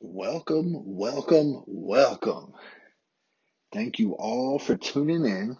[0.00, 2.52] Welcome, welcome, welcome.
[3.72, 5.56] Thank you all for tuning in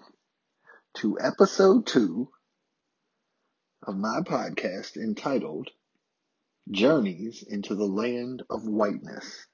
[0.99, 2.29] to episode two
[3.85, 5.71] of my podcast entitled
[6.71, 9.45] Journeys into the Land of Whiteness.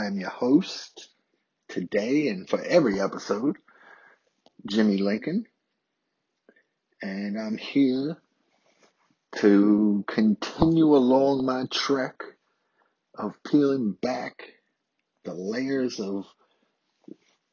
[0.00, 1.10] I am your host
[1.68, 3.56] today and for every episode,
[4.66, 5.44] Jimmy Lincoln,
[7.02, 8.16] and I'm here
[9.36, 12.22] to continue along my trek
[13.18, 14.44] of peeling back
[15.24, 16.24] the layers of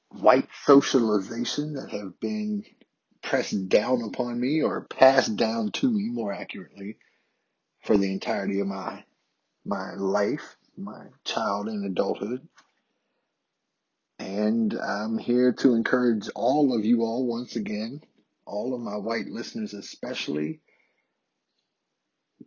[0.09, 2.63] white socialization that have been
[3.21, 6.97] pressed down upon me or passed down to me more accurately
[7.83, 9.03] for the entirety of my
[9.65, 12.47] my life, my child and adulthood.
[14.19, 18.01] And I'm here to encourage all of you all once again,
[18.45, 20.61] all of my white listeners especially,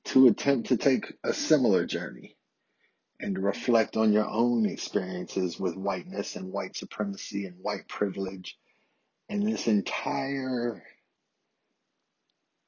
[0.05, 2.38] to attempt to take a similar journey
[3.21, 8.57] and to reflect on your own experiences with whiteness and white supremacy and white privilege
[9.29, 10.83] and this entire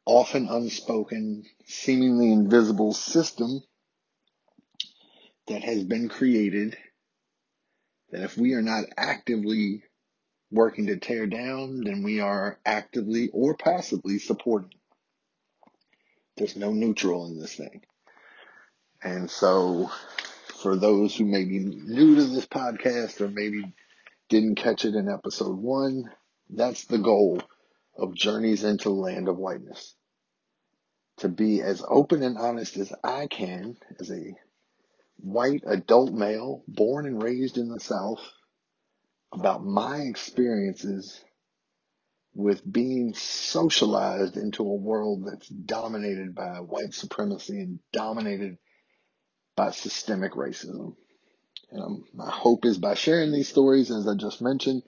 [0.05, 3.63] often unspoken, seemingly invisible system
[5.47, 6.77] that has been created
[8.11, 9.85] that if we are not actively
[10.51, 14.79] working to tear down, then we are actively or passively supporting.
[16.37, 17.83] There's no neutral in this thing.
[19.03, 19.91] And so
[20.61, 23.73] for those who may be new to this podcast or maybe
[24.29, 26.05] didn't catch it in episode one,
[26.51, 27.41] that's the goal
[27.97, 29.95] of Journeys into the Land of Whiteness.
[31.19, 34.35] To be as open and honest as I can as a
[35.19, 38.21] white adult male born and raised in the South
[39.33, 41.23] about my experiences
[42.35, 48.57] with being socialized into a world that's dominated by white supremacy and dominated
[49.61, 50.97] by systemic racism.
[51.71, 54.83] And um, my hope is by sharing these stories, as I just mentioned,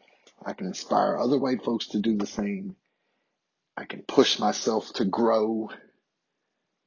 [0.47, 2.75] I can inspire other white folks to do the same.
[3.77, 5.69] I can push myself to grow,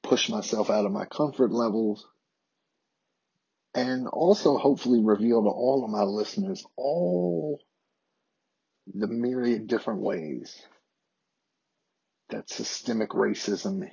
[0.01, 2.07] push myself out of my comfort levels,
[3.75, 7.61] and also hopefully reveal to all of my listeners all
[8.95, 10.59] the myriad different ways
[12.29, 13.87] that systemic racism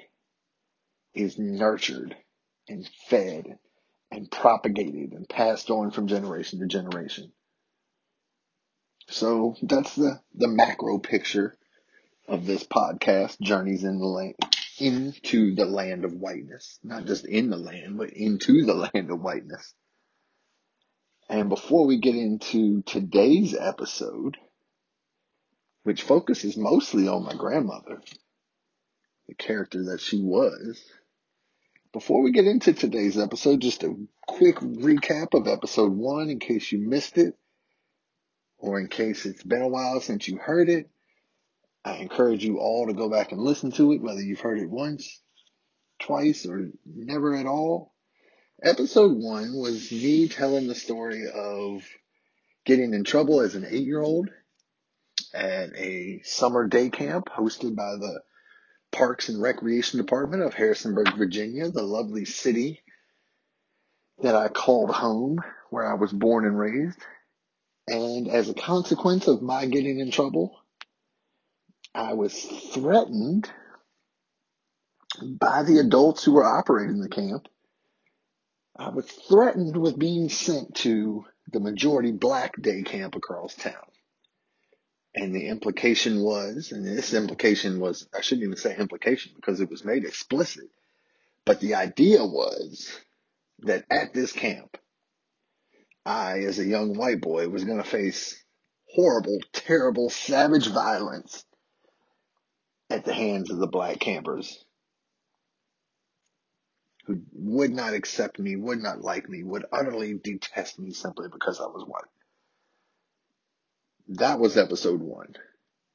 [1.12, 2.16] is nurtured
[2.70, 3.58] and fed
[4.12, 7.32] and propagated and passed on from generation to generation.
[9.08, 11.56] So that's the, the macro picture
[12.28, 14.34] of this podcast, Journeys in the Land,
[14.78, 16.78] into the land of whiteness.
[16.84, 19.74] Not just in the land, but into the land of whiteness.
[21.28, 24.36] And before we get into today's episode,
[25.84, 28.02] which focuses mostly on my grandmother,
[29.26, 30.82] the character that she was,
[31.92, 33.94] before we get into today's episode, just a
[34.26, 37.36] quick recap of episode one in case you missed it,
[38.58, 40.88] or in case it's been a while since you heard it.
[41.84, 44.70] I encourage you all to go back and listen to it, whether you've heard it
[44.70, 45.20] once,
[45.98, 47.92] twice, or never at all.
[48.62, 51.82] Episode one was me telling the story of
[52.64, 54.30] getting in trouble as an eight year old
[55.34, 58.22] at a summer day camp hosted by the
[58.92, 62.80] Parks and Recreation Department of Harrisonburg, Virginia, the lovely city
[64.22, 66.98] that I called home, where I was born and raised.
[67.88, 70.56] And as a consequence of my getting in trouble,
[71.94, 72.34] I was
[72.72, 73.50] threatened
[75.22, 77.48] by the adults who were operating the camp.
[78.76, 83.91] I was threatened with being sent to the majority black day camp across town.
[85.14, 89.70] And the implication was, and this implication was, I shouldn't even say implication because it
[89.70, 90.70] was made explicit,
[91.44, 92.98] but the idea was
[93.60, 94.78] that at this camp,
[96.06, 98.42] I, as a young white boy, was going to face
[98.88, 101.44] horrible, terrible, savage violence
[102.90, 104.64] at the hands of the black campers
[107.06, 111.60] who would not accept me, would not like me, would utterly detest me simply because
[111.60, 112.21] I was white.
[114.16, 115.36] That was episode one.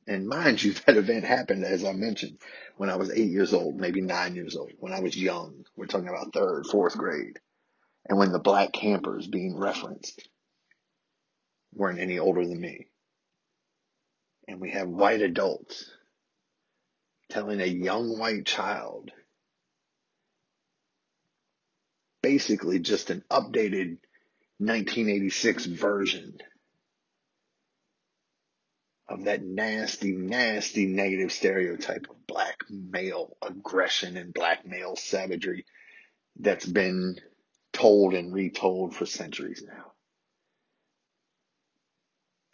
[0.08, 2.40] And mind you, that event happened, as I mentioned,
[2.78, 5.66] when I was eight years old, maybe nine years old, when I was young.
[5.76, 7.40] We're talking about third, fourth grade.
[8.08, 10.28] And when the black campers being referenced
[11.74, 12.88] weren't any older than me.
[14.48, 15.92] And we have white adults
[17.30, 19.12] telling a young white child
[22.24, 23.98] basically just an updated
[24.60, 26.38] 1986 version
[29.10, 35.66] of that nasty, nasty negative stereotype of black male aggression and black male savagery
[36.40, 37.18] that's been
[37.72, 39.92] told and retold for centuries now.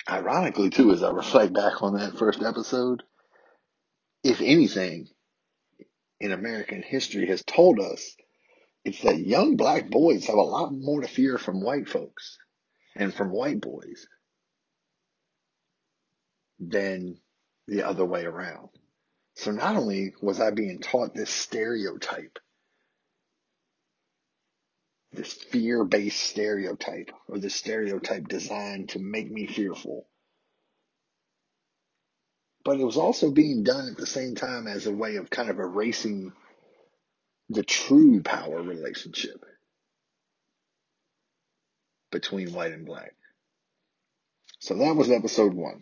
[0.09, 3.03] Ironically, too, as I reflect back on that first episode,
[4.23, 5.07] if anything
[6.19, 8.15] in American history has told us,
[8.85, 12.37] it's that young black boys have a lot more to fear from white folks
[12.95, 14.07] and from white boys
[16.71, 17.17] than
[17.67, 18.69] the other way around.
[19.35, 22.39] So not only was I being taught this stereotype,
[25.11, 30.07] this fear based stereotype, or this stereotype designed to make me fearful,
[32.63, 35.49] but it was also being done at the same time as a way of kind
[35.49, 36.31] of erasing
[37.49, 39.43] the true power relationship
[42.11, 43.13] between white and black.
[44.59, 45.81] So that was episode one.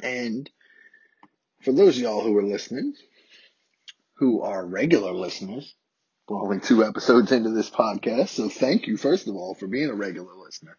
[0.00, 0.48] And
[1.62, 2.94] for those of y'all who are listening,
[4.14, 5.74] who are regular listeners,
[6.28, 9.90] we're only two episodes into this podcast, so thank you, first of all, for being
[9.90, 10.76] a regular listener.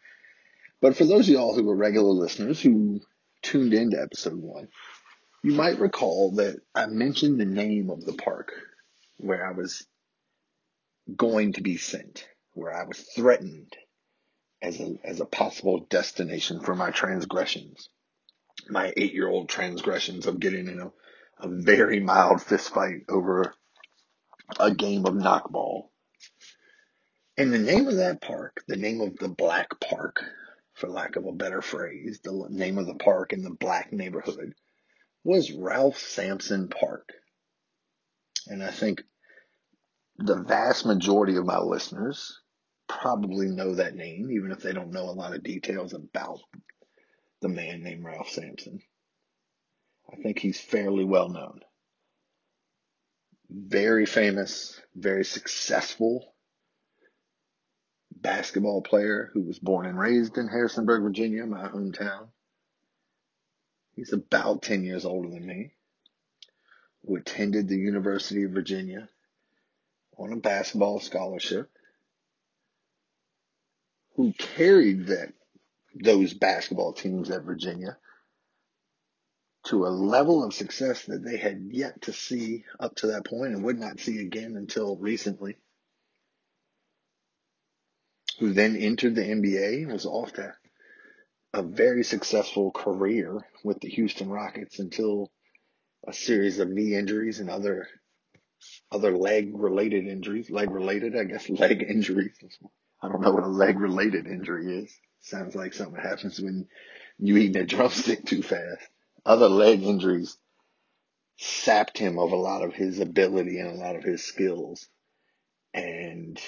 [0.81, 3.01] But for those of y'all who are regular listeners who
[3.41, 4.69] tuned into episode one,
[5.43, 8.53] you might recall that I mentioned the name of the park
[9.17, 9.85] where I was
[11.15, 13.75] going to be sent, where I was threatened
[14.61, 17.89] as a, as a possible destination for my transgressions
[18.69, 20.91] my eight year old transgressions of getting in a,
[21.39, 23.53] a very mild fist fight over
[24.59, 25.89] a game of knockball.
[27.37, 30.23] And the name of that park, the name of the black park,
[30.73, 34.53] for lack of a better phrase, the name of the park in the black neighborhood
[35.23, 37.09] was Ralph Sampson Park.
[38.47, 39.03] And I think
[40.17, 42.39] the vast majority of my listeners
[42.87, 46.39] probably know that name, even if they don't know a lot of details about
[47.43, 48.81] the man named Ralph Sampson.
[50.11, 51.59] I think he's fairly well known.
[53.49, 56.33] Very famous, very successful
[58.15, 62.29] basketball player who was born and raised in Harrisonburg, Virginia, my hometown.
[63.95, 65.73] He's about 10 years older than me.
[67.05, 69.09] Who attended the University of Virginia
[70.17, 71.69] on a basketball scholarship.
[74.15, 75.33] Who carried that
[75.95, 77.97] those basketball teams at Virginia
[79.65, 83.53] to a level of success that they had yet to see up to that point
[83.53, 85.55] and would not see again until recently.
[88.39, 90.53] Who then entered the NBA and was off to
[91.53, 95.31] a very successful career with the Houston Rockets until
[96.05, 97.87] a series of knee injuries and other
[98.91, 102.35] other leg related injuries, leg related, I guess, leg injuries.
[103.01, 104.99] I don't know what a leg related injury is.
[105.23, 106.67] Sounds like something happens when
[107.17, 108.87] you eat a drumstick too fast
[109.25, 110.37] other leg injuries
[111.37, 114.87] sapped him of a lot of his ability and a lot of his skills.
[115.73, 116.39] And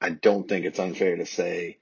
[0.00, 1.78] I don't think it's unfair to say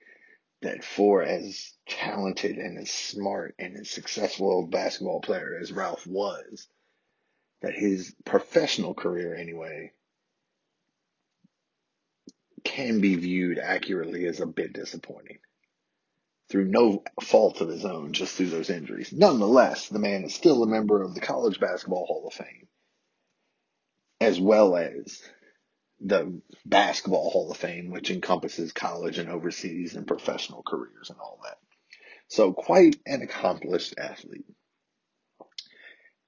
[0.63, 6.07] that for as talented and as smart and as successful a basketball player as Ralph
[6.07, 6.69] was,
[7.63, 9.93] that his professional career anyway
[12.65, 15.39] can be viewed accurately as a bit disappointing
[16.49, 19.13] through no fault of his own, just through those injuries.
[19.13, 22.69] Nonetheless, the man is still a member of the College Basketball Hall of Fame,
[24.21, 25.23] as well as
[26.01, 31.41] the Basketball Hall of Fame, which encompasses college and overseas and professional careers and all
[31.45, 31.59] that.
[32.29, 34.47] So quite an accomplished athlete.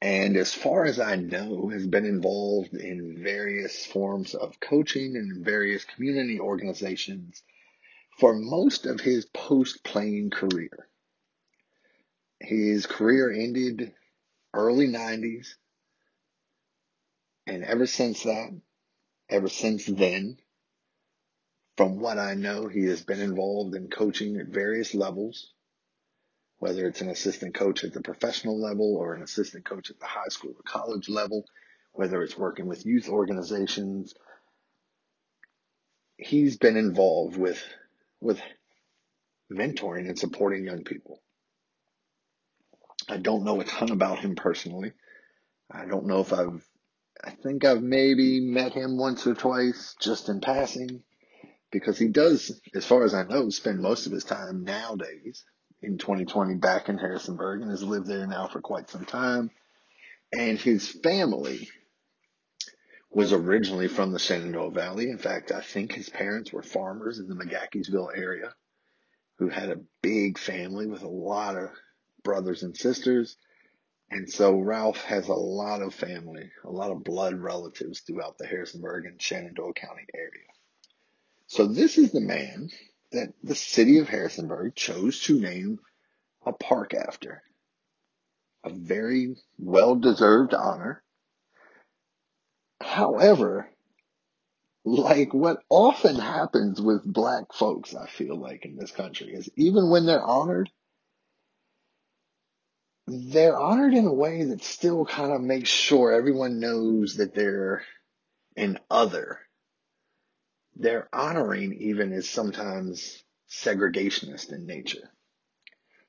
[0.01, 5.45] And as far as I know, has been involved in various forms of coaching and
[5.45, 7.43] various community organizations
[8.19, 10.89] for most of his post playing career.
[12.41, 13.93] His career ended
[14.53, 15.49] early 90s.
[17.47, 18.61] And ever since that,
[19.29, 20.39] ever since then,
[21.77, 25.53] from what I know, he has been involved in coaching at various levels,
[26.59, 30.07] whether it's an assistant coach at the professional level or an assistant coach at the
[30.07, 31.45] high school or college level,
[31.93, 34.15] whether it's working with youth organizations.
[36.17, 37.63] He's been involved with,
[38.21, 38.41] with
[39.53, 41.21] mentoring and supporting young people.
[43.09, 44.93] I don't know a ton about him personally.
[45.71, 46.67] I don't know if I've,
[47.25, 51.03] I think I've maybe met him once or twice just in passing
[51.71, 55.45] because he does, as far as I know, spend most of his time nowadays
[55.83, 59.51] in 2020 back in Harrisonburg and has lived there now for quite some time.
[60.33, 61.69] And his family
[63.17, 65.09] was originally from the Shenandoah Valley.
[65.09, 68.55] In fact, I think his parents were farmers in the McGaheysville area
[69.39, 71.71] who had a big family with a lot of
[72.23, 73.39] brothers and sisters.
[74.11, 78.47] And so Ralph has a lot of family, a lot of blood relatives throughout the
[78.47, 80.51] Harrisonburg and Shenandoah County area.
[81.47, 82.69] So this is the man
[83.13, 85.79] that the city of Harrisonburg chose to name
[86.45, 87.43] a park after.
[88.63, 91.03] A very well deserved honor.
[92.81, 93.69] However,
[94.85, 99.91] like what often happens with black folks, I feel like in this country is even
[99.91, 100.71] when they're honored,
[103.07, 107.85] they're honored in a way that still kind of makes sure everyone knows that they're
[108.57, 109.41] an other.
[110.77, 115.11] Their honoring even is sometimes segregationist in nature.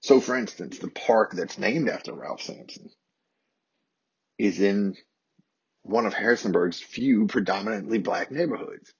[0.01, 2.89] So for instance, the park that's named after Ralph Sampson
[4.37, 4.95] is in
[5.87, 8.93] one of Harrisonburg's few predominantly black neighborhoods.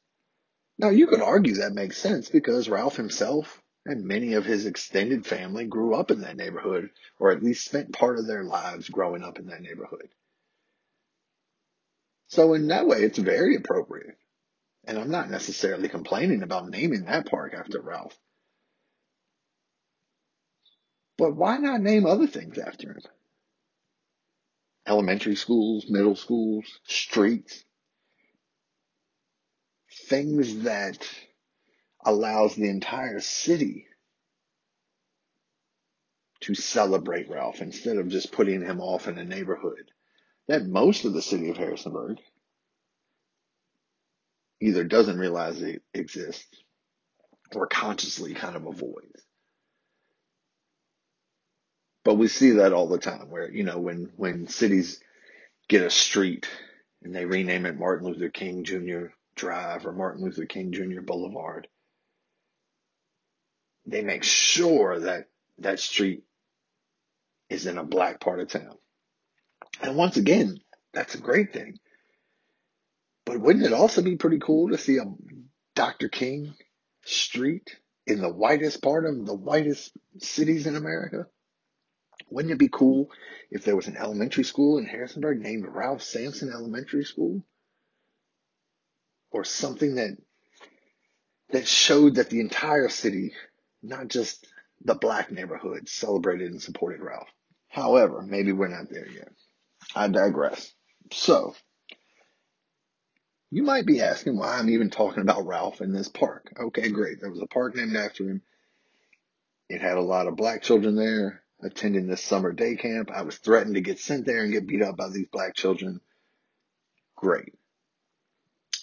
[0.78, 5.26] Now you could argue that makes sense because Ralph himself and many of his extended
[5.26, 6.90] family grew up in that neighborhood
[7.20, 10.10] or at least spent part of their lives growing up in that neighborhood.
[12.28, 14.18] So in that way, it's very appropriate.
[14.86, 18.18] And I'm not necessarily complaining about naming that park after Ralph.
[21.18, 23.02] But why not name other things after him?
[24.88, 27.64] Elementary schools, middle schools, streets,
[30.08, 31.08] things that
[32.06, 33.86] allows the entire city
[36.40, 39.92] to celebrate Ralph instead of just putting him off in a neighborhood
[40.48, 42.20] that most of the city of Harrisonburg
[44.62, 46.48] either doesn't realize it exists
[47.54, 49.27] or consciously kind of avoids.
[52.08, 55.02] But we see that all the time where, you know, when, when cities
[55.68, 56.48] get a street
[57.04, 59.08] and they rename it Martin Luther King Jr.
[59.36, 61.02] Drive or Martin Luther King Jr.
[61.02, 61.68] Boulevard,
[63.86, 66.24] they make sure that that street
[67.50, 68.78] is in a black part of town.
[69.82, 70.62] And once again,
[70.94, 71.78] that's a great thing.
[73.26, 75.14] But wouldn't it also be pretty cool to see a
[75.76, 76.08] Dr.
[76.08, 76.54] King
[77.04, 81.28] street in the whitest part of the whitest cities in America?
[82.30, 83.10] Wouldn't it be cool
[83.52, 87.44] if there was an elementary school in Harrisonburg named Ralph Sampson Elementary School?
[89.32, 90.18] Or something that
[91.50, 93.34] that showed that the entire city,
[93.82, 94.46] not just
[94.84, 97.30] the black neighborhood, celebrated and supported Ralph.
[97.70, 99.32] However, maybe we're not there yet.
[99.96, 100.74] I digress.
[101.12, 101.56] So,
[103.50, 106.52] you might be asking why I'm even talking about Ralph in this park.
[106.60, 107.22] Okay, great.
[107.22, 108.42] There was a park named after him.
[109.70, 113.10] It had a lot of black children there attending this summer day camp.
[113.12, 116.02] I was threatened to get sent there and get beat up by these black children.
[117.16, 117.54] Great.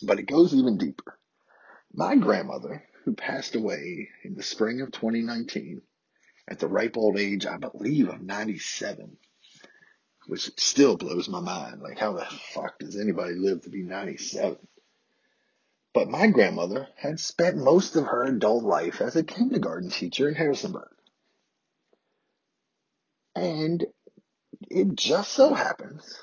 [0.03, 1.19] But it goes even deeper.
[1.93, 5.83] My grandmother, who passed away in the spring of 2019
[6.49, 9.17] at the ripe old age, I believe, of 97,
[10.27, 11.81] which still blows my mind.
[11.81, 14.59] Like, how the fuck does anybody live to be 97?
[15.93, 20.35] But my grandmother had spent most of her adult life as a kindergarten teacher in
[20.35, 20.89] Harrisonburg.
[23.35, 23.85] And
[24.71, 26.23] it just so happens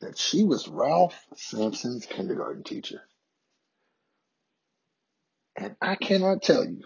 [0.00, 3.02] that she was Ralph Sampson's kindergarten teacher.
[5.56, 6.82] And I cannot tell you,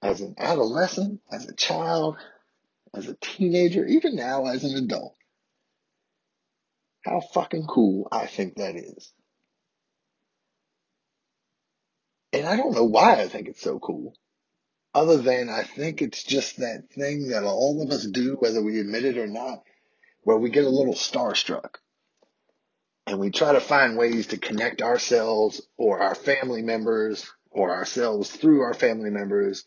[0.00, 2.16] as an adolescent, as a child,
[2.94, 5.16] as a teenager, even now as an adult,
[7.04, 9.12] how fucking cool I think that is.
[12.32, 14.14] And I don't know why I think it's so cool.
[14.94, 18.80] Other than I think it's just that thing that all of us do, whether we
[18.80, 19.62] admit it or not,
[20.22, 21.76] where we get a little starstruck
[23.06, 28.30] and we try to find ways to connect ourselves or our family members or ourselves
[28.30, 29.64] through our family members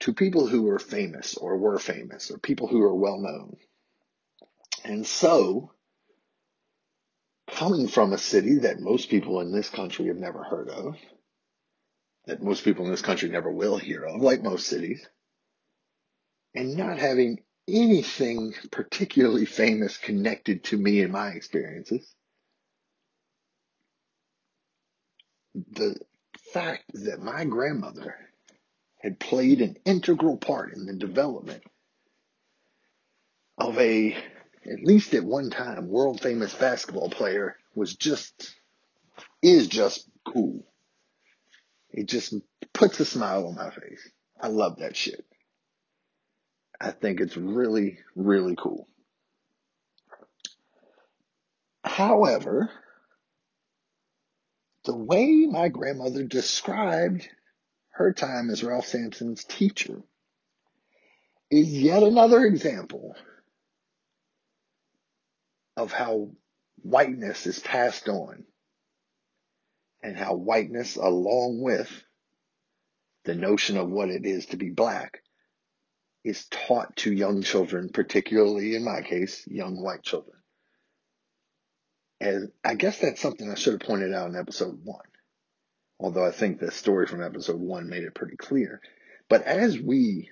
[0.00, 3.56] to people who are famous or were famous or people who are well known.
[4.84, 5.72] And so,
[7.50, 10.96] coming from a city that most people in this country have never heard of,
[12.26, 15.06] that most people in this country never will hear of, like most cities,
[16.54, 22.14] and not having anything particularly famous connected to me and my experiences,
[25.72, 25.96] the
[26.52, 28.16] fact that my grandmother
[28.98, 31.62] had played an integral part in the development
[33.58, 34.12] of a,
[34.64, 38.54] at least at one time, world famous basketball player was just,
[39.42, 40.64] is just cool.
[41.92, 42.34] It just
[42.72, 44.08] puts a smile on my face.
[44.40, 45.24] I love that shit.
[46.80, 48.88] I think it's really, really cool.
[51.84, 52.70] However,
[54.84, 57.28] the way my grandmother described
[57.90, 60.00] her time as Ralph Sampson's teacher
[61.50, 63.14] is yet another example
[65.76, 66.30] of how
[66.82, 68.44] whiteness is passed on
[70.02, 71.90] and how whiteness, along with
[73.24, 75.22] the notion of what it is to be black,
[76.24, 80.36] is taught to young children, particularly in my case, young white children.
[82.20, 85.06] And I guess that's something I should have pointed out in episode one,
[85.98, 88.80] although I think the story from episode one made it pretty clear.
[89.28, 90.30] But as we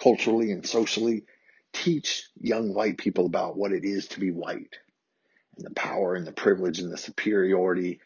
[0.00, 1.24] culturally and socially
[1.72, 4.76] teach young white people about what it is to be white
[5.56, 8.00] and the power and the privilege and the superiority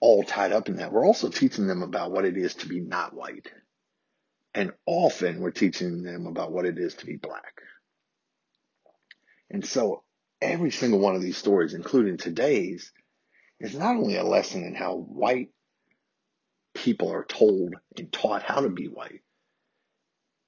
[0.00, 0.92] all tied up in that.
[0.92, 3.48] We're also teaching them about what it is to be not white.
[4.54, 7.60] And often we're teaching them about what it is to be black.
[9.50, 10.02] And so
[10.40, 12.92] every single one of these stories, including today's,
[13.60, 15.50] is not only a lesson in how white
[16.74, 19.20] people are told and taught how to be white,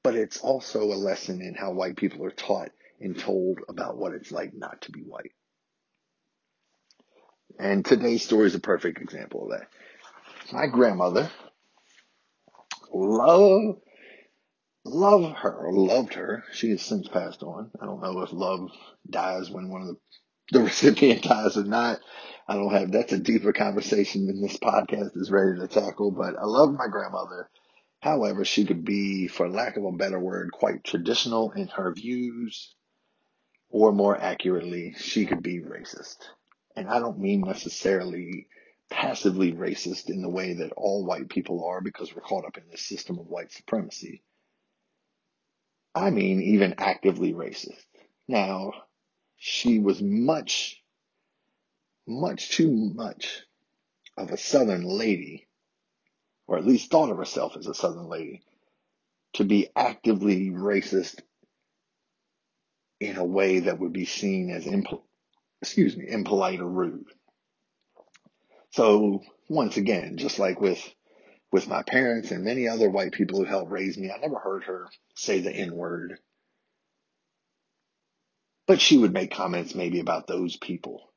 [0.02, 4.14] but it's also a lesson in how white people are taught and told about what
[4.14, 5.32] it's like not to be white.
[7.62, 9.68] And today's story is a perfect example of that.
[10.52, 11.30] My grandmother
[12.92, 13.76] love
[14.84, 16.42] love her loved her.
[16.52, 17.70] She has since passed on.
[17.80, 18.68] I don't know if love
[19.08, 19.96] dies when one of the
[20.50, 22.00] the recipient dies or not.
[22.48, 26.34] I don't have that's a deeper conversation than this podcast is ready to tackle, but
[26.36, 27.48] I love my grandmother.
[28.00, 32.74] However, she could be, for lack of a better word, quite traditional in her views,
[33.70, 36.16] or more accurately, she could be racist.
[36.76, 38.48] And I don't mean necessarily
[38.90, 42.64] passively racist in the way that all white people are because we're caught up in
[42.70, 44.22] this system of white supremacy.
[45.94, 47.84] I mean even actively racist.
[48.28, 48.72] Now,
[49.36, 50.82] she was much,
[52.06, 53.42] much too much
[54.16, 55.48] of a Southern lady,
[56.46, 58.42] or at least thought of herself as a Southern lady,
[59.34, 61.20] to be actively racist
[63.00, 65.02] in a way that would be seen as imp-
[65.62, 67.06] excuse me, impolite or rude.
[68.70, 70.82] So once again, just like with
[71.52, 74.64] with my parents and many other white people who helped raise me, I never heard
[74.64, 76.18] her say the N word.
[78.66, 81.12] But she would make comments maybe about those people.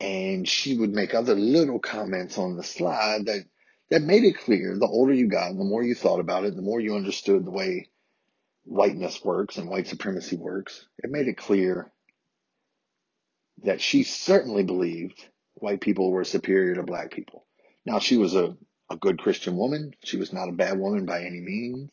[0.00, 3.44] And she would make other little comments on the slide that,
[3.90, 6.62] that made it clear the older you got the more you thought about it, the
[6.62, 7.88] more you understood the way
[8.66, 11.90] whiteness works and white supremacy works, it made it clear
[13.62, 15.24] that she certainly believed
[15.54, 17.46] white people were superior to black people.
[17.86, 18.56] Now, she was a,
[18.90, 19.92] a good Christian woman.
[20.04, 21.90] She was not a bad woman by any means.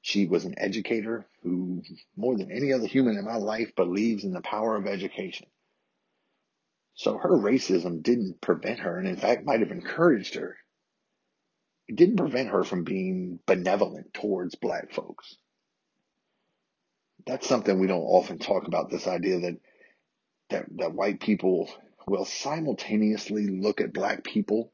[0.00, 1.82] She was an educator who,
[2.16, 5.46] more than any other human in my life, believes in the power of education.
[6.94, 10.56] So her racism didn't prevent her, and in fact might have encouraged her.
[11.88, 15.36] It didn't prevent her from being benevolent towards black folks.
[17.26, 19.56] That's something we don't often talk about, this idea that
[20.50, 21.70] that, that white people
[22.06, 24.72] will simultaneously look at black people,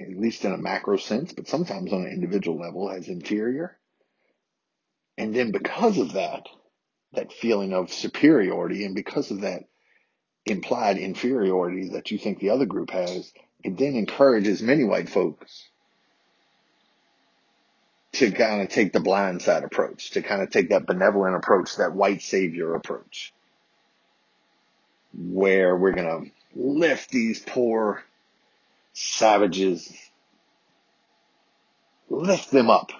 [0.00, 3.78] at least in a macro sense, but sometimes on an individual level as inferior.
[5.16, 6.46] And then because of that,
[7.12, 9.64] that feeling of superiority, and because of that
[10.44, 15.68] implied inferiority that you think the other group has, it then encourages many white folks
[18.18, 21.76] to kind of take the blind side approach, to kind of take that benevolent approach,
[21.76, 23.32] that white savior approach
[25.16, 28.02] where we're going to lift these poor
[28.92, 29.90] savages,
[32.08, 32.92] lift them up,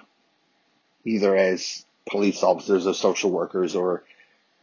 [1.05, 4.03] either as police officers or social workers or,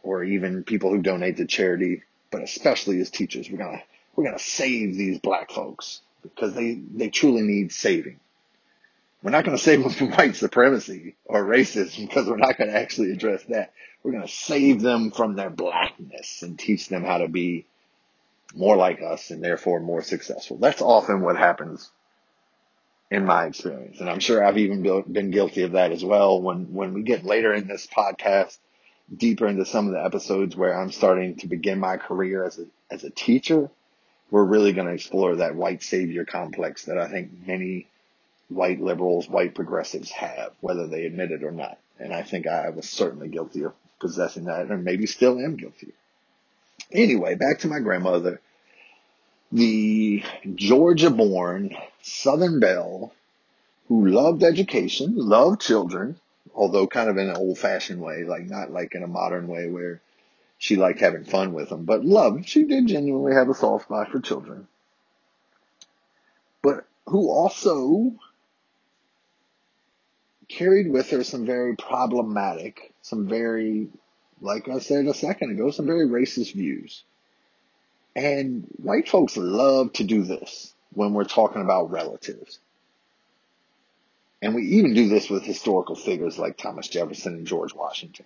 [0.03, 3.49] or even people who donate to charity, but especially as teachers.
[3.49, 3.83] We're going to,
[4.15, 8.19] we're going to save these black folks because they, they truly need saving.
[9.25, 12.69] We're not going to save them from white supremacy or racism because we're not going
[12.69, 13.73] to actually address that.
[14.03, 17.65] We're going to save them from their blackness and teach them how to be
[18.53, 20.57] more like us and therefore more successful.
[20.57, 21.89] That's often what happens
[23.09, 23.99] in my experience.
[23.99, 26.39] And I'm sure I've even been guilty of that as well.
[26.39, 28.59] When, when we get later in this podcast,
[29.17, 32.65] deeper into some of the episodes where I'm starting to begin my career as a,
[32.91, 33.71] as a teacher,
[34.29, 37.87] we're really going to explore that white savior complex that I think many
[38.49, 41.77] white liberals, white progressives have, whether they admit it or not.
[41.99, 45.93] And I think I was certainly guilty of possessing that and maybe still am guilty.
[46.91, 48.41] Anyway, back to my grandmother
[49.51, 50.23] the
[50.55, 53.13] Georgia born Southern Belle
[53.87, 56.19] who loved education, loved children,
[56.53, 59.69] although kind of in an old fashioned way, like not like in a modern way
[59.69, 60.01] where
[60.57, 64.09] she liked having fun with them, but loved, she did genuinely have a soft spot
[64.11, 64.67] for children.
[66.61, 68.13] But who also
[70.47, 73.89] carried with her some very problematic, some very,
[74.41, 77.03] like I said a second ago, some very racist views.
[78.15, 82.59] And white folks love to do this when we're talking about relatives.
[84.41, 88.25] And we even do this with historical figures like Thomas Jefferson and George Washington.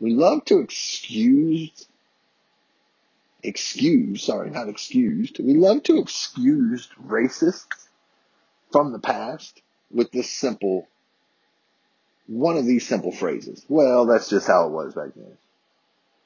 [0.00, 1.86] We love to excuse,
[3.42, 5.38] excuse, sorry, not excused.
[5.38, 7.88] We love to excuse racists
[8.72, 10.88] from the past with this simple,
[12.26, 13.64] one of these simple phrases.
[13.68, 15.36] Well, that's just how it was back then.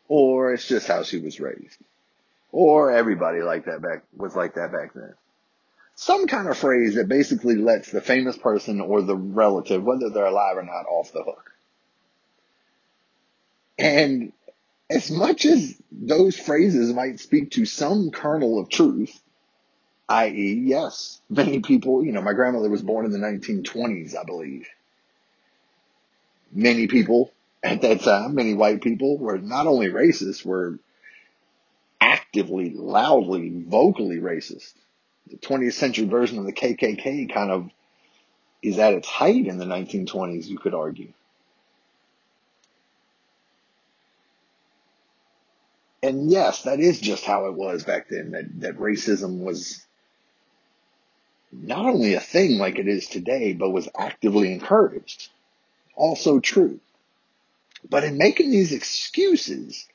[0.08, 1.78] Or it's just how she was raised.
[2.50, 5.14] Or everybody like that back, was like that back then
[6.00, 10.26] some kind of phrase that basically lets the famous person or the relative, whether they're
[10.26, 11.50] alive or not, off the hook.
[13.76, 14.32] And
[14.88, 19.20] as much as those phrases might speak to some kernel of truth,
[20.08, 24.68] i.e., yes, many people, you know, my grandmother was born in the 1920s, I believe.
[26.52, 27.32] Many people
[27.62, 30.78] at that time, many white people were not only racist, were
[32.00, 34.72] actively, loudly, vocally racist
[35.30, 37.70] the 20th century version of the KKK kind of
[38.62, 41.12] is at its height in the 1920s, you could argue.
[46.02, 49.84] And yes, that is just how it was back then, that, that racism was
[51.52, 55.28] not only a thing like it is today, but was actively encouraged.
[55.98, 56.80] Also true.
[57.88, 59.86] But in making these excuses,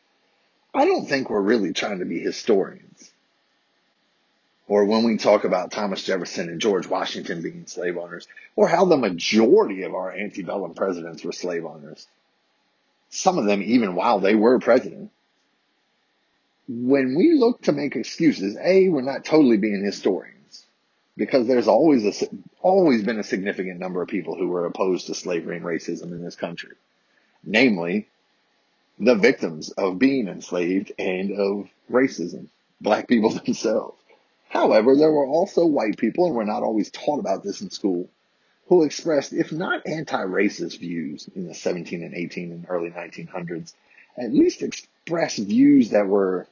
[0.74, 3.12] I don't think we're really trying to be historians
[4.68, 8.86] or when we talk about Thomas Jefferson and George Washington being slave owners, or how
[8.86, 12.08] the majority of our antebellum presidents were slave owners,
[13.10, 15.12] some of them even while they were president.
[16.68, 20.42] When we look to make excuses, A, we're not totally being historians
[21.15, 22.28] because there's always a,
[22.62, 26.23] always been a significant number of people who were opposed to slavery and racism in
[26.23, 26.76] this country.
[27.43, 28.08] Namely,
[28.99, 32.47] the victims of being enslaved and of racism,
[32.82, 33.97] black people themselves.
[34.49, 38.08] However, there were also white people, and we're not always taught about this in school,
[38.67, 43.73] who expressed, if not anti-racist views in the 17 and 18 and early 1900s,
[44.17, 46.47] at least expressed views that were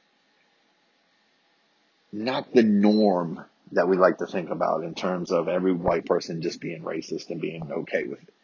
[2.12, 6.42] not the norm that we like to think about in terms of every white person
[6.42, 8.34] just being racist and being okay with it.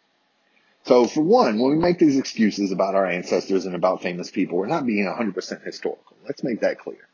[0.85, 4.57] So for one, when we make these excuses about our ancestors and about famous people,
[4.57, 6.17] we're not being 100% historical.
[6.25, 7.07] Let's make that clear.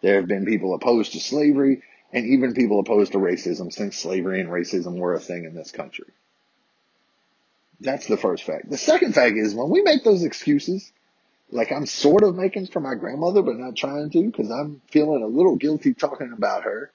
[0.00, 1.82] There have been people opposed to slavery
[2.12, 5.70] and even people opposed to racism since slavery and racism were a thing in this
[5.70, 6.06] country.
[7.80, 8.68] That's the first fact.
[8.68, 10.92] The second fact is when we make those excuses,
[11.50, 15.22] like I'm sort of making for my grandmother, but not trying to because I'm feeling
[15.22, 16.90] a little guilty talking about her.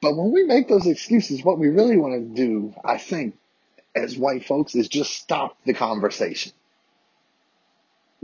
[0.00, 3.36] But when we make those excuses, what we really want to do, I think,
[3.94, 6.52] as white folks, is just stop the conversation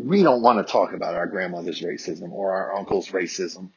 [0.04, 3.68] we don't want to talk about our grandmother's racism or our uncle's racism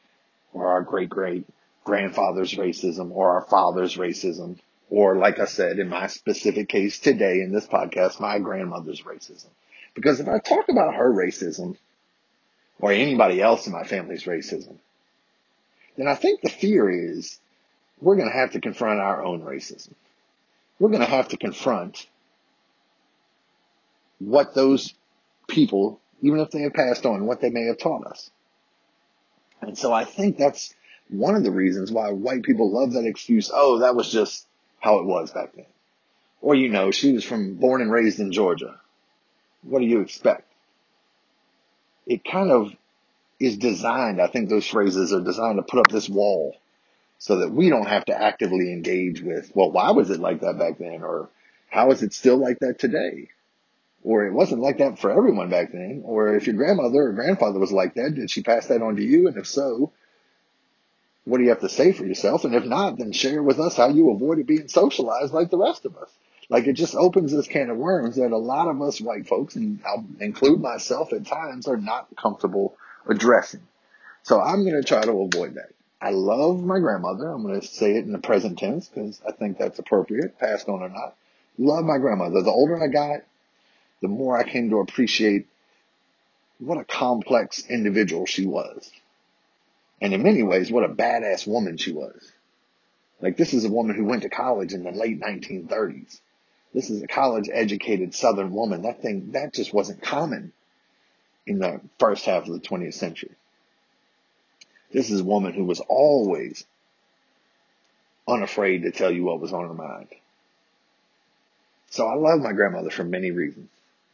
[0.52, 1.44] or our great great
[1.84, 4.58] grandfather's racism or our father's racism
[4.90, 9.48] or like I said in my specific case today in this podcast, my grandmother's racism.
[9.94, 11.76] Because if I talk about her racism
[12.80, 14.76] or anybody else in my family's racism,
[15.96, 17.38] then I think the fear is
[18.00, 19.92] we're going to have to confront our own racism.
[20.78, 22.06] We're going to have to confront
[24.18, 24.94] what those
[25.48, 28.30] people even if they have passed on, what they may have taught us.
[29.60, 30.74] And so I think that's
[31.10, 33.50] one of the reasons why white people love that excuse.
[33.52, 34.46] Oh, that was just
[34.80, 35.66] how it was back then.
[36.40, 38.80] Or, you know, she was from born and raised in Georgia.
[39.62, 40.50] What do you expect?
[42.06, 42.74] It kind of
[43.38, 44.20] is designed.
[44.20, 46.56] I think those phrases are designed to put up this wall
[47.18, 50.58] so that we don't have to actively engage with, well, why was it like that
[50.58, 51.02] back then?
[51.02, 51.30] Or
[51.70, 53.28] how is it still like that today?
[54.04, 57.58] or it wasn't like that for everyone back then, or if your grandmother or grandfather
[57.58, 59.26] was like that, did she pass that on to you?
[59.26, 59.92] And if so,
[61.24, 62.44] what do you have to say for yourself?
[62.44, 65.86] And if not, then share with us how you avoided being socialized like the rest
[65.86, 66.10] of us.
[66.50, 69.56] Like it just opens this can of worms that a lot of us white folks,
[69.56, 72.76] and I'll include myself at times, are not comfortable
[73.08, 73.62] addressing.
[74.22, 75.70] So I'm going to try to avoid that.
[76.00, 77.30] I love my grandmother.
[77.30, 80.68] I'm going to say it in the present tense because I think that's appropriate, passed
[80.68, 81.16] on or not.
[81.58, 82.42] Love my grandmother.
[82.42, 83.20] The older I got,
[84.02, 85.46] the more I came to appreciate
[86.58, 88.90] what a complex individual she was.
[90.00, 92.32] And in many ways, what a badass woman she was.
[93.20, 96.20] Like this is a woman who went to college in the late 1930s.
[96.74, 98.82] This is a college educated Southern woman.
[98.82, 100.52] That thing, that just wasn't common
[101.46, 103.30] in the first half of the 20th century.
[104.94, 106.64] This is a woman who was always
[108.28, 110.06] unafraid to tell you what was on her mind.
[111.90, 113.68] So I love my grandmother for many reasons.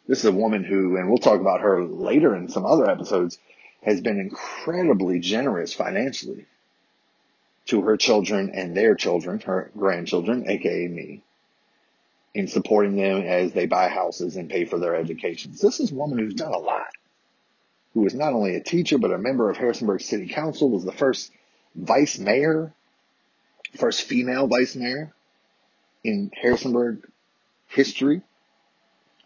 [0.08, 3.38] This is a woman who, and we'll talk about her later in some other episodes,
[3.82, 6.46] has been incredibly generous financially
[7.66, 11.20] to her children and their children, her grandchildren, aka me,
[12.32, 15.60] in supporting them as they buy houses and pay for their educations.
[15.60, 16.88] This is a woman who's done a lot,
[17.94, 20.92] who is not only a teacher, but a member of Harrisonburg City Council, was the
[20.92, 21.32] first
[21.74, 22.72] vice mayor,
[23.76, 25.12] first female vice mayor
[26.04, 27.08] in Harrisonburg
[27.66, 28.22] history.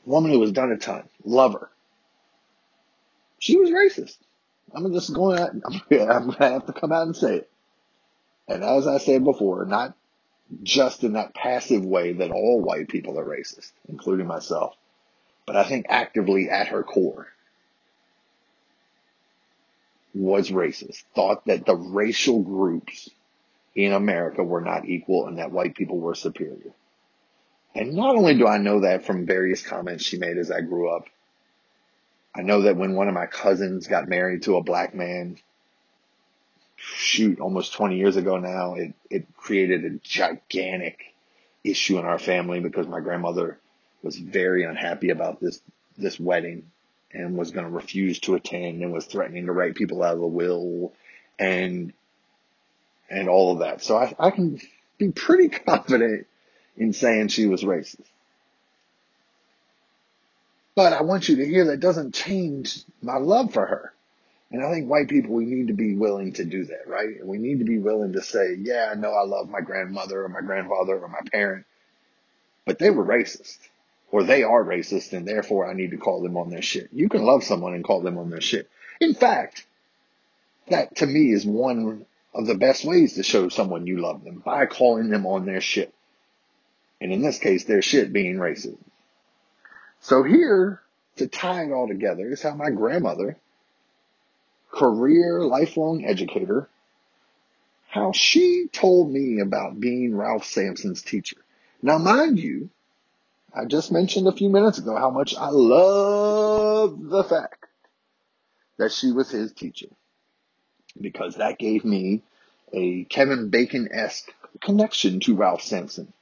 [0.06, 1.08] Woman who has done a ton.
[1.24, 1.70] Love her.
[3.38, 4.16] She was racist.
[4.74, 5.44] I'm just going to,
[6.10, 7.50] I'm going to have to come out and say it.
[8.48, 9.96] And as I said before, not
[10.62, 14.74] just in that passive way that all white people are racist, including myself,
[15.46, 17.28] but I think actively at her core
[20.14, 23.10] was racist, thought that the racial groups
[23.74, 26.72] in America were not equal and that white people were superior.
[27.74, 30.88] And not only do I know that from various comments she made as I grew
[30.94, 31.06] up,
[32.34, 35.38] I know that when one of my cousins got married to a black man,
[36.76, 40.98] shoot, almost 20 years ago now, it, it created a gigantic
[41.64, 43.58] issue in our family because my grandmother
[44.02, 45.60] was very unhappy about this,
[45.96, 46.70] this wedding
[47.14, 50.20] and was going to refuse to attend and was threatening to write people out of
[50.20, 50.92] the will
[51.38, 51.92] and,
[53.08, 53.82] and all of that.
[53.82, 54.60] So I, I can
[54.98, 56.26] be pretty confident
[56.76, 58.06] in saying she was racist.
[60.74, 63.92] But I want you to hear that doesn't change my love for her.
[64.50, 67.24] And I think white people, we need to be willing to do that, right?
[67.24, 70.28] We need to be willing to say, yeah, I know I love my grandmother or
[70.28, 71.64] my grandfather or my parent,
[72.66, 73.58] but they were racist
[74.10, 76.88] or they are racist and therefore I need to call them on their shit.
[76.92, 78.70] You can love someone and call them on their shit.
[79.00, 79.66] In fact,
[80.68, 84.42] that to me is one of the best ways to show someone you love them
[84.44, 85.92] by calling them on their shit.
[87.00, 88.78] And in this case, their shit being racism.
[90.00, 90.80] So here,
[91.16, 93.36] to tie it all together, is how my grandmother,
[94.70, 96.68] career lifelong educator,
[97.88, 101.36] how she told me about being Ralph Sampson's teacher.
[101.80, 102.70] Now, mind you,
[103.56, 107.66] I just mentioned a few minutes ago how much I love the fact
[108.78, 109.86] that she was his teacher
[111.00, 112.22] because that gave me
[112.72, 114.28] a Kevin Bacon-esque
[114.60, 116.12] connection to Ralph Sampson.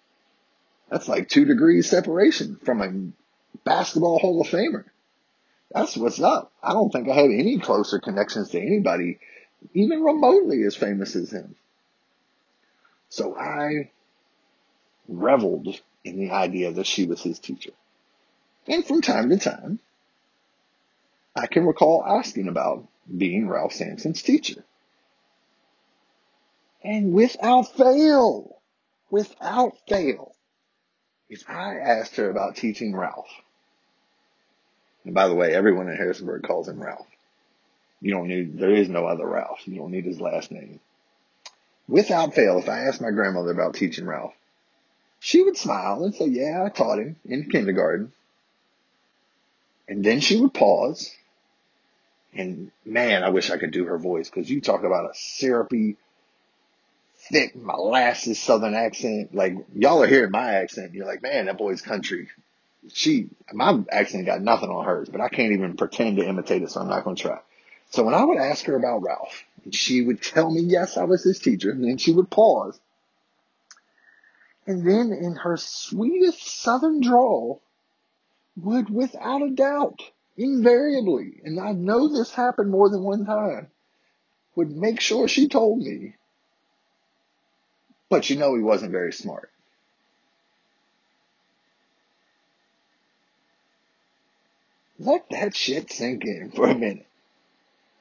[0.91, 4.85] That's like two degrees separation from a basketball Hall of Famer.
[5.71, 6.53] That's what's up.
[6.63, 9.19] I don't think I have any closer connections to anybody,
[9.73, 11.57] even remotely as famous as him.
[13.09, 13.91] So I
[15.09, 17.73] reveled in the idea that she was his teacher.
[18.67, 19.81] And from time to time,
[21.35, 22.87] I can recall asking about
[23.17, 24.65] being Ralph Sampson's teacher.
[26.85, 28.57] And without fail,
[29.11, 30.35] without fail,
[31.29, 33.31] if I asked her about teaching Ralph,
[35.05, 37.07] and by the way, everyone in Harrisonburg calls him Ralph.
[38.01, 39.67] You don't need, there is no other Ralph.
[39.67, 40.81] You don't need his last name.
[41.89, 44.35] Without fail, if I asked my grandmother about teaching Ralph,
[45.23, 48.13] she would smile and say, yeah, I taught him in kindergarten.
[49.89, 51.15] And then she would pause.
[52.35, 55.97] And man, I wish I could do her voice because you talk about a syrupy,
[57.31, 59.35] thick, molasses southern accent.
[59.35, 60.95] Like y'all are hearing my accent.
[60.95, 62.29] You're like, man, that boy's country
[62.91, 66.71] she, my accent got nothing on hers, but I can't even pretend to imitate it,
[66.71, 67.39] so I'm not going to try.
[67.91, 71.23] So when I would ask her about Ralph, she would tell me, yes, I was
[71.23, 72.79] his teacher, and then she would pause.
[74.67, 77.61] And then in her sweetest southern drawl,
[78.57, 80.01] would without a doubt,
[80.37, 83.71] invariably, and I know this happened more than one time,
[84.55, 86.15] would make sure she told me,
[88.09, 89.51] but you know he wasn't very smart.
[94.99, 97.07] Let that shit sink in for a minute.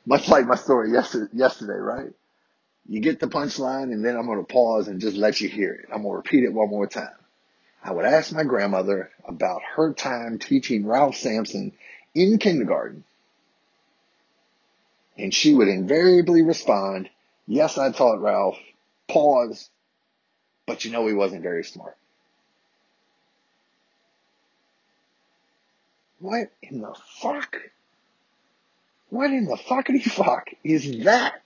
[0.05, 2.11] Much like my story yesterday, right?
[2.87, 5.73] You get the punchline and then I'm going to pause and just let you hear
[5.73, 5.85] it.
[5.91, 7.09] I'm going to repeat it one more time.
[7.83, 11.71] I would ask my grandmother about her time teaching Ralph Sampson
[12.13, 13.03] in kindergarten.
[15.17, 17.09] And she would invariably respond,
[17.47, 18.57] yes, I taught Ralph.
[19.07, 19.69] Pause.
[20.65, 21.97] But you know, he wasn't very smart.
[26.19, 27.57] What in the fuck?
[29.09, 31.41] What in the fuckity fuck is that?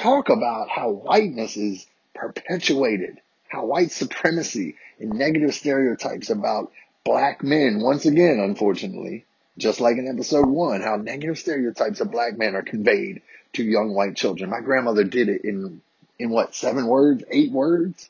[0.00, 6.72] Talk about how whiteness is perpetuated, how white supremacy and negative stereotypes about
[7.04, 9.26] black men, once again, unfortunately,
[9.58, 13.20] just like in episode one, how negative stereotypes of black men are conveyed
[13.52, 14.48] to young white children.
[14.48, 15.82] My grandmother did it in,
[16.18, 18.08] in what, seven words, eight words?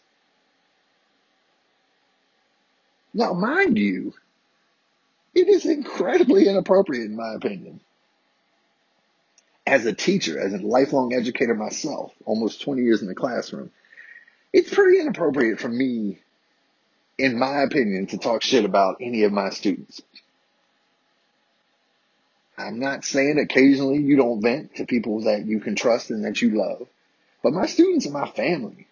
[3.13, 4.15] Now, mind you,
[5.35, 7.81] it is incredibly inappropriate in my opinion.
[9.71, 13.71] As a teacher, as a lifelong educator myself, almost 20 years in the classroom,
[14.53, 16.19] it's pretty inappropriate for me,
[17.17, 20.03] in my opinion, to talk shit about any of my students.
[22.59, 26.43] I'm not saying occasionally you don't vent to people that you can trust and that
[26.43, 26.89] you love,
[27.41, 28.89] but my students are my family.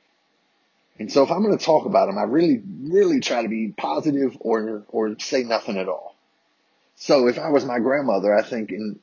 [1.01, 3.75] And so if I'm going to talk about them, I really, really try to be
[3.77, 6.15] positive or, or say nothing at all.
[6.95, 9.01] So if I was my grandmother, I think in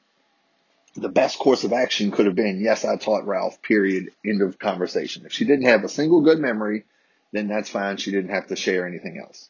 [0.95, 4.57] the best course of action could have been, yes, I taught Ralph, period, end of
[4.57, 5.25] conversation.
[5.25, 6.85] If she didn't have a single good memory,
[7.33, 7.97] then that's fine.
[7.97, 9.49] She didn't have to share anything else.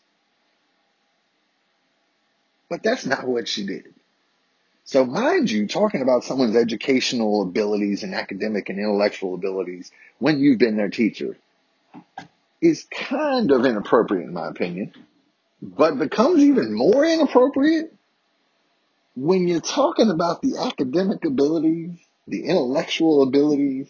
[2.70, 3.94] But that's not what she did.
[4.86, 10.60] So mind you, talking about someone's educational abilities and academic and intellectual abilities when you've
[10.60, 11.38] been their teacher
[12.62, 14.94] is kind of inappropriate in my opinion,
[15.62, 17.95] but becomes even more inappropriate
[19.16, 21.98] when you're talking about the academic abilities,
[22.28, 23.90] the intellectual abilities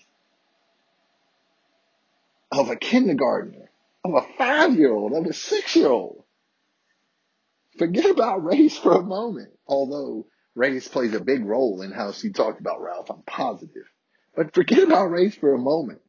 [2.51, 3.71] of a kindergartner,
[4.03, 6.23] of a five year old, of a six year old.
[7.77, 12.29] Forget about race for a moment, although race plays a big role in how she
[12.29, 13.85] talked about Ralph, I'm positive.
[14.35, 16.01] But forget about race for a moment.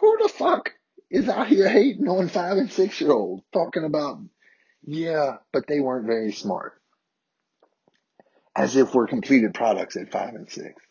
[0.00, 0.70] Who the fuck
[1.10, 4.18] is out here hating on five and six year olds talking about,
[4.84, 6.80] yeah, but they weren't very smart?
[8.56, 10.82] As if we're completed products at five and six.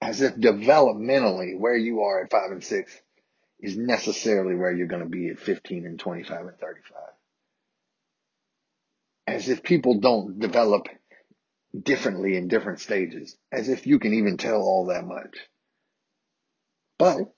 [0.00, 2.92] As if developmentally where you are at five and six
[3.60, 6.98] is necessarily where you're going to be at 15 and 25 and 35.
[9.28, 10.88] As if people don't develop
[11.80, 13.36] differently in different stages.
[13.52, 15.38] As if you can even tell all that much.
[16.98, 17.32] But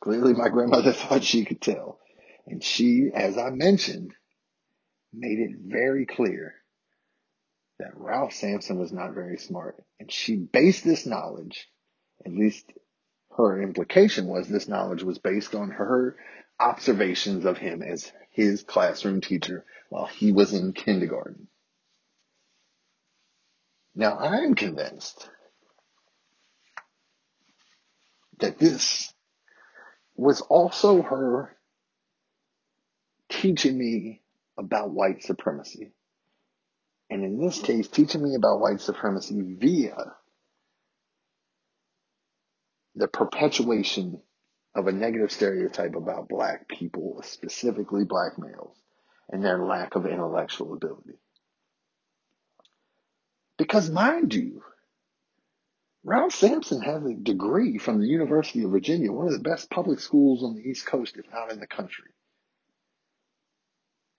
[0.00, 1.98] clearly my grandmother thought she could tell.
[2.46, 4.14] And she, as I mentioned,
[5.12, 6.54] made it very clear
[7.78, 9.82] that Ralph Sampson was not very smart.
[10.00, 11.68] And she based this knowledge,
[12.24, 12.72] at least
[13.36, 16.16] her implication was this knowledge was based on her
[16.58, 21.48] observations of him as his classroom teacher while he was in kindergarten.
[23.94, 25.28] Now I'm convinced
[28.38, 29.12] that this
[30.16, 31.56] was also her
[33.28, 34.22] teaching me
[34.56, 35.92] about white supremacy.
[37.10, 40.14] And in this case, teaching me about white supremacy via
[42.94, 44.20] the perpetuation
[44.74, 48.76] of a negative stereotype about black people, specifically black males,
[49.30, 51.18] and their lack of intellectual ability.
[53.56, 54.62] Because mind you,
[56.04, 60.00] Ralph Sampson has a degree from the University of Virginia, one of the best public
[60.00, 62.10] schools on the East Coast, if not in the country.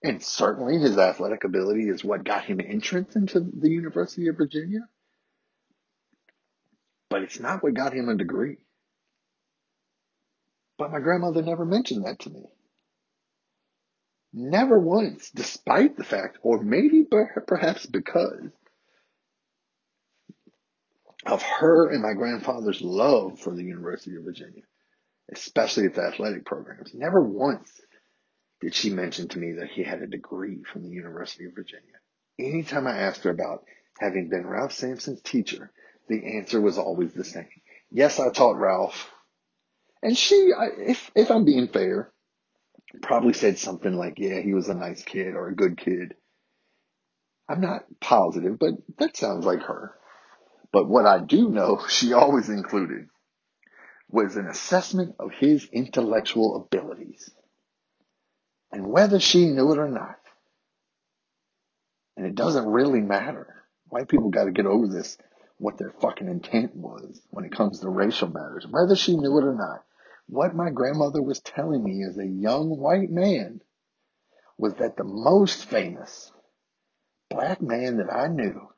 [0.02, 4.88] And certainly his athletic ability is what got him entrance into the University of Virginia.
[7.10, 8.58] But it's not what got him a degree.
[10.78, 12.46] But my grandmother never mentioned that to me.
[14.32, 18.48] Never once, despite the fact, or maybe perhaps because
[21.26, 24.62] of her and my grandfather's love for the University of Virginia,
[25.30, 26.94] especially its athletic programs.
[26.94, 27.68] Never once
[28.60, 31.84] did she mention to me that he had a degree from the University of Virginia.
[32.38, 33.64] Anytime I asked her about
[33.98, 35.70] having been Ralph Sampson's teacher,
[36.08, 37.48] the answer was always the same.
[37.90, 39.10] Yes, I taught Ralph
[40.02, 42.10] and she, if, if I'm being fair,
[43.02, 46.14] probably said something like, yeah, he was a nice kid or a good kid.
[47.48, 49.94] I'm not positive, but that sounds like her.
[50.72, 53.08] But what I do know she always included
[54.08, 57.30] was an assessment of his intellectual abilities
[58.72, 60.16] and whether she knew it or not.
[62.16, 63.64] And it doesn't really matter.
[63.88, 65.16] White people got to get over this,
[65.58, 69.44] what their fucking intent was when it comes to racial matters, whether she knew it
[69.44, 69.84] or not.
[70.26, 73.60] What my grandmother was telling me as a young white man
[74.56, 76.30] was that the most famous
[77.30, 78.68] black man that I knew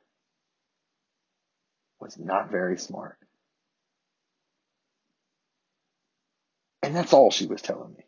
[1.99, 3.17] was not very smart.
[6.81, 8.03] And that's all she was telling me.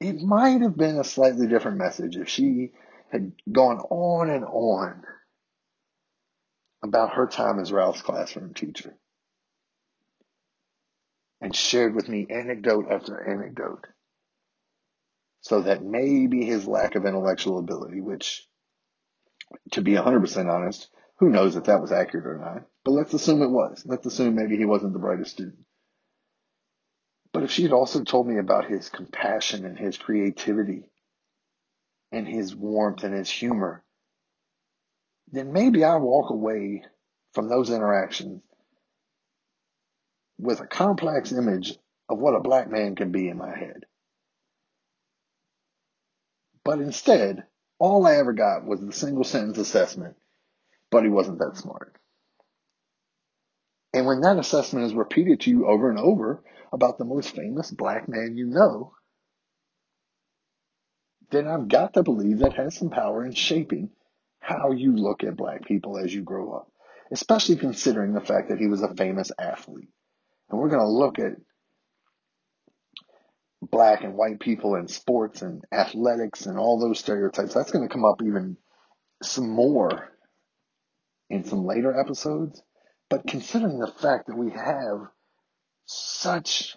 [0.00, 2.72] It might have been a slightly different message if she
[3.10, 5.04] had gone on and on
[6.82, 8.96] about her time as Ralph's classroom teacher
[11.40, 13.86] and shared with me anecdote after anecdote
[15.42, 18.46] so that maybe his lack of intellectual ability, which
[19.72, 20.88] to be 100% honest,
[21.18, 23.82] who knows if that was accurate or not, but let's assume it was.
[23.84, 25.58] Let's assume maybe he wasn't the brightest student.
[27.32, 30.84] But if she had also told me about his compassion and his creativity
[32.12, 33.84] and his warmth and his humor,
[35.32, 36.84] then maybe I walk away
[37.34, 38.42] from those interactions
[40.38, 41.78] with a complex image
[42.08, 43.86] of what a black man can be in my head.
[46.64, 47.44] But instead,
[47.78, 50.16] all I ever got was the single sentence assessment,
[50.90, 51.96] but he wasn't that smart.
[53.92, 57.70] And when that assessment is repeated to you over and over about the most famous
[57.70, 58.92] black man you know,
[61.30, 63.90] then I've got to believe that has some power in shaping
[64.40, 66.70] how you look at black people as you grow up,
[67.12, 69.90] especially considering the fact that he was a famous athlete.
[70.48, 71.36] And we're going to look at
[73.62, 77.54] black and white people in sports and athletics and all those stereotypes.
[77.54, 78.56] That's going to come up even
[79.22, 80.08] some more
[81.28, 82.62] in some later episodes.
[83.10, 85.08] But considering the fact that we have
[85.84, 86.76] such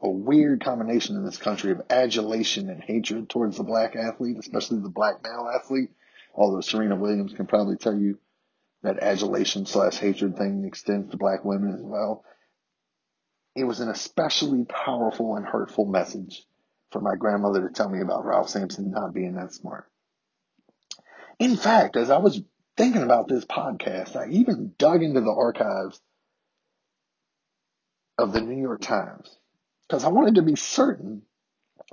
[0.00, 4.80] a weird combination in this country of adulation and hatred towards the black athlete, especially
[4.80, 5.90] the black male athlete,
[6.34, 8.18] although Serena Williams can probably tell you
[8.82, 12.24] that adulation slash hatred thing extends to black women as well.
[13.54, 16.46] It was an especially powerful and hurtful message
[16.90, 19.86] for my grandmother to tell me about Ralph Sampson not being that smart.
[21.38, 22.40] In fact, as I was
[22.76, 26.00] thinking about this podcast, I even dug into the archives
[28.18, 29.36] of the New York Times
[29.88, 31.22] because I wanted to be certain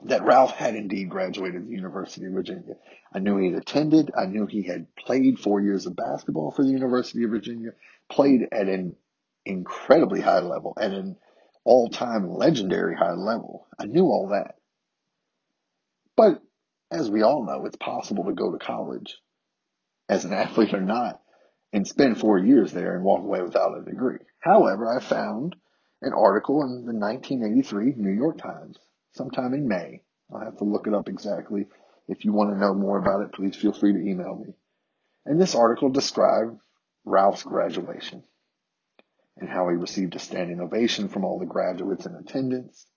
[0.03, 2.75] that Ralph had indeed graduated the University of Virginia.
[3.13, 4.11] I knew he had attended.
[4.17, 7.71] I knew he had played four years of basketball for the University of Virginia,
[8.09, 8.95] played at an
[9.45, 11.17] incredibly high level, at an
[11.65, 13.67] all-time legendary high level.
[13.77, 14.55] I knew all that.
[16.15, 16.41] But
[16.91, 19.17] as we all know, it's possible to go to college
[20.09, 21.21] as an athlete or not
[21.71, 24.17] and spend four years there and walk away without a degree.
[24.39, 25.55] However, I found
[26.01, 28.77] an article in the 1983 New York Times
[29.13, 30.01] sometime in May.
[30.33, 31.67] I'll have to look it up exactly.
[32.07, 34.53] If you want to know more about it, please feel free to email me.
[35.25, 36.59] And this article described
[37.05, 38.23] Ralph's graduation
[39.37, 42.87] and how he received a standing ovation from all the graduates in attendance.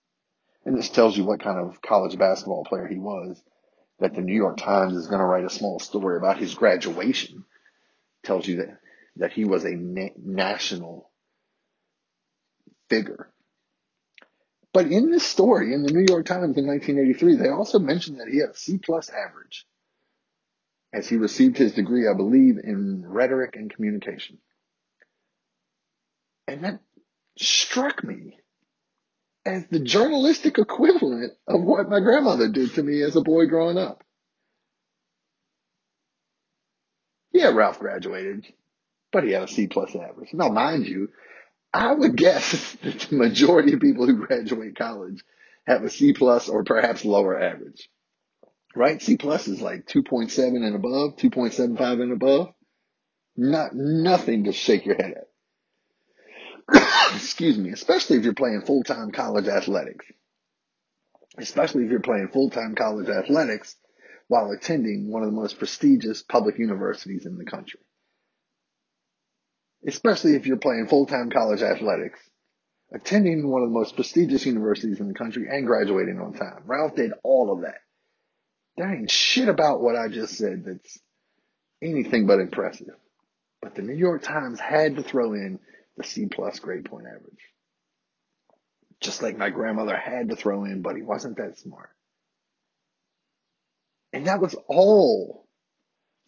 [0.65, 3.43] And this tells you what kind of college basketball player he was
[4.03, 7.45] that the New York Times is going to write a small story about his graduation
[8.25, 8.79] tells you that,
[9.17, 11.09] that he was a na- national
[12.91, 13.31] figure.
[14.73, 18.29] But in this story, in the New York Times in 1983, they also mentioned that
[18.29, 19.67] he had a C plus average
[20.93, 24.39] as he received his degree, I believe, in rhetoric and communication.
[26.49, 26.81] And that
[27.39, 28.39] struck me
[29.45, 33.79] as the journalistic equivalent of what my grandmother did to me as a boy growing
[33.79, 34.05] up.
[37.33, 38.47] Yeah, Ralph graduated,
[39.11, 40.33] but he had a C plus average.
[40.35, 41.09] Now, mind you,
[41.73, 45.25] I would guess that the majority of people who graduate college
[45.67, 47.89] have a C plus or perhaps lower average.
[48.75, 49.03] Right?
[49.03, 52.55] C plus is like 2.7 and above, 2.75 and above.
[53.37, 55.32] Not, nothing to shake your head at.
[57.15, 60.07] Excuse me, especially if you're playing full-time college athletics.
[61.39, 63.75] Especially if you're playing full-time college athletics
[64.29, 67.81] while attending one of the most prestigious public universities in the country.
[69.87, 72.21] Especially if you're playing full-time college athletics,
[72.95, 76.63] attending one of the most prestigious universities in the country and graduating on time.
[76.67, 77.81] Ralph did all of that.
[78.77, 80.99] There ain't shit about what I just said that's
[81.83, 82.95] anything but impressive.
[83.61, 85.59] But the New York Times had to throw in
[85.97, 87.41] the C plus grade point average.
[89.01, 91.91] Just like my grandmother had to throw in, but he wasn't that smart.
[94.13, 95.49] And that was all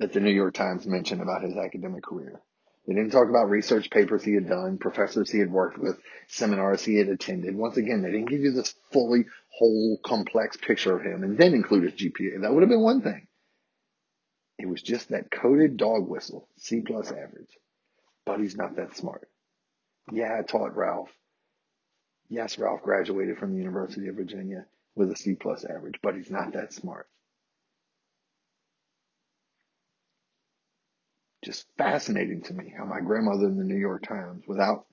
[0.00, 2.40] that the New York Times mentioned about his academic career.
[2.86, 5.98] They didn't talk about research papers he had done, professors he had worked with,
[6.28, 7.56] seminars he had attended.
[7.56, 11.54] Once again, they didn't give you this fully whole complex picture of him and then
[11.54, 12.42] include his GPA.
[12.42, 13.26] That would have been one thing.
[14.58, 17.48] It was just that coded dog whistle, C plus average.
[18.26, 19.28] But he's not that smart.
[20.12, 21.10] Yeah, I taught Ralph.
[22.28, 26.30] Yes, Ralph graduated from the University of Virginia with a C plus average, but he's
[26.30, 27.08] not that smart.
[31.44, 34.86] Just fascinating to me how my grandmother in the New York Times, without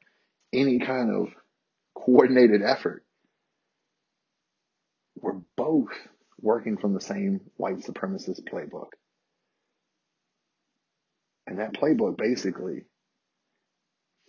[0.51, 1.30] any kind of
[1.95, 3.05] coordinated effort,
[5.16, 5.91] were both
[6.41, 8.89] working from the same white supremacist playbook.
[11.47, 12.84] And that playbook basically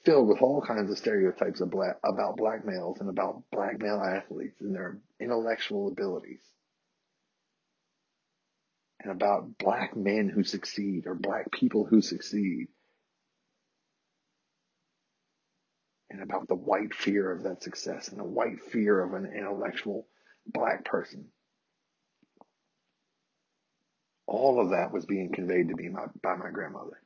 [0.05, 4.01] filled with all kinds of stereotypes of black, about black males and about black male
[4.01, 6.43] athletes and their intellectual abilities.
[9.01, 12.69] And about black men who succeed or black people who succeed.
[16.11, 20.07] And about the white fear of that success and the white fear of an intellectual
[20.47, 21.27] black person.
[24.27, 25.89] All of that was being conveyed to me
[26.23, 27.01] by my grandmother.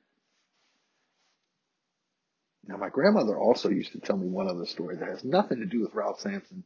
[2.66, 5.66] Now, my grandmother also used to tell me one other story that has nothing to
[5.66, 6.64] do with Ralph Sampson,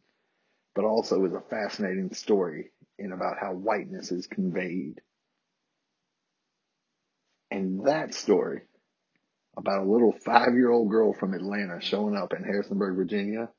[0.74, 5.00] but also is a fascinating story in about how whiteness is conveyed.
[7.50, 8.62] And that story
[9.56, 13.50] about a little five year old girl from Atlanta showing up in Harrisonburg, Virginia,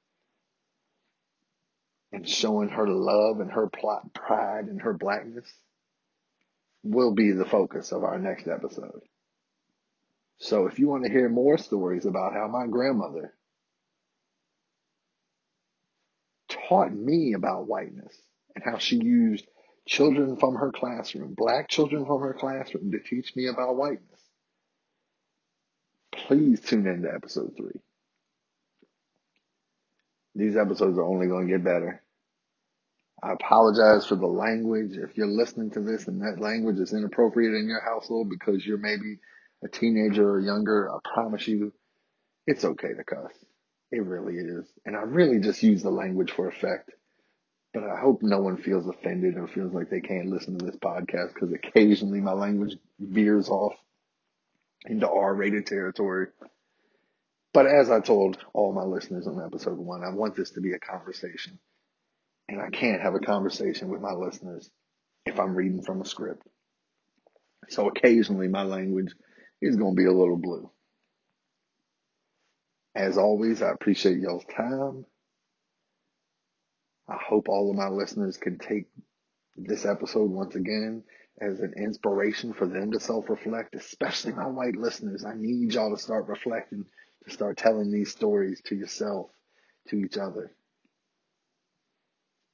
[2.11, 5.51] and showing her love and her plot pride and her blackness
[6.83, 9.01] will be the focus of our next episode.
[10.41, 13.35] So if you want to hear more stories about how my grandmother
[16.49, 18.17] taught me about whiteness
[18.55, 19.45] and how she used
[19.87, 24.19] children from her classroom, black children from her classroom to teach me about whiteness,
[26.11, 27.79] please tune in to episode three.
[30.33, 32.01] These episodes are only going to get better.
[33.21, 34.97] I apologize for the language.
[34.97, 38.79] If you're listening to this and that language is inappropriate in your household because you're
[38.79, 39.19] maybe
[39.63, 41.73] a teenager or younger, I promise you,
[42.47, 43.33] it's okay to cuss.
[43.91, 44.65] It really is.
[44.85, 46.91] And I really just use the language for effect.
[47.73, 50.75] But I hope no one feels offended or feels like they can't listen to this
[50.75, 53.75] podcast because occasionally my language veers off
[54.85, 56.27] into R rated territory.
[57.53, 60.73] But as I told all my listeners on episode one, I want this to be
[60.73, 61.59] a conversation.
[62.47, 64.69] And I can't have a conversation with my listeners
[65.25, 66.45] if I'm reading from a script.
[67.69, 69.13] So occasionally my language
[69.61, 70.69] is going to be a little blue.
[72.95, 75.05] As always, I appreciate y'all's time.
[77.07, 78.87] I hope all of my listeners can take
[79.55, 81.03] this episode once again
[81.39, 85.25] as an inspiration for them to self reflect, especially my white listeners.
[85.25, 86.85] I need y'all to start reflecting,
[87.25, 89.29] to start telling these stories to yourself,
[89.89, 90.53] to each other.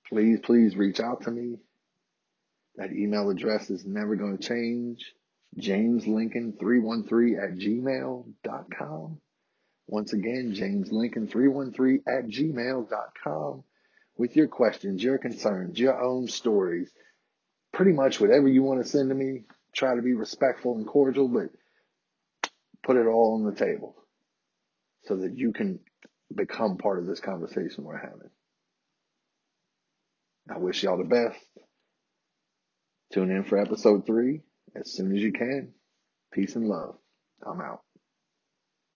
[0.10, 1.58] Please, please reach out to me.
[2.76, 5.14] That email address is never going to change.
[5.60, 9.20] JamesLincoln313 at gmail.com.
[9.88, 13.64] Once again, JamesLincoln313 at gmail.com
[14.18, 16.92] with your questions, your concerns, your own stories,
[17.74, 19.44] pretty much whatever you want to send to me.
[19.74, 21.50] Try to be respectful and cordial, but
[22.84, 23.96] put it all on the table
[25.06, 25.80] so that you can
[26.34, 28.30] become part of this conversation we're having.
[30.50, 31.40] I wish y'all the best.
[33.14, 34.42] Tune in for episode three
[34.80, 35.74] as soon as you can.
[36.34, 36.96] Peace and love.
[37.46, 37.82] I'm out.